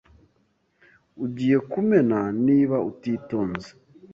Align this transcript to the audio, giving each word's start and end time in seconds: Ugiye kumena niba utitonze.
Ugiye 1.25 1.57
kumena 1.71 2.19
niba 2.45 2.77
utitonze. 2.89 3.69